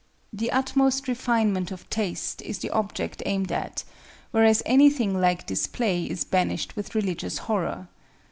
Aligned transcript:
The 0.33 0.49
utmost 0.51 1.07
refinement 1.07 1.69
of 1.71 1.87
taste 1.91 2.41
is 2.41 2.57
the 2.57 2.71
object 2.71 3.21
aimed 3.23 3.51
at; 3.51 3.83
whereas 4.31 4.63
anything 4.65 5.21
like 5.21 5.45
display 5.45 6.05
is 6.05 6.23
banished 6.23 6.75
with 6.75 6.95
religious 6.95 7.37
horror. 7.37 7.87